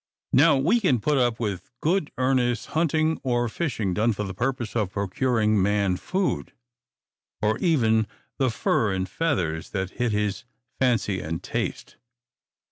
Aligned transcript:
Now, 0.33 0.57
we 0.57 0.79
can 0.79 0.99
put 0.99 1.19
up 1.19 1.39
with 1.39 1.69
good 1.79 2.09
earnest 2.17 2.69
hunting 2.73 3.19
or 3.21 3.47
fishing 3.47 3.93
done 3.93 4.13
for 4.13 4.23
the 4.23 4.33
purpose 4.33 4.75
of 4.75 4.89
procuring 4.93 5.57
for 5.57 5.61
man 5.61 5.95
food, 5.95 6.53
or 7.39 7.59
even 7.59 8.07
the 8.39 8.49
fur 8.49 8.91
and 8.93 9.07
feathers 9.07 9.69
that 9.69 9.91
hit 9.91 10.11
his 10.11 10.43
fancy 10.79 11.19
and 11.21 11.43
taste. 11.43 11.97